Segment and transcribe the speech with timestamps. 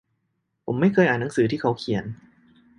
[0.65, 2.03] ผมไม่เคยอ่านหนังสือที่เขาเขียน